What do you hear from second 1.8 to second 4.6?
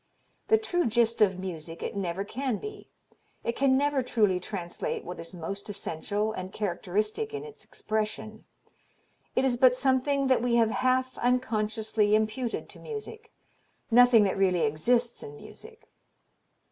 it never can be; it can never truly